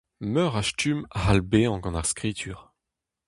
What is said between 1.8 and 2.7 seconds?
gant ar skritur.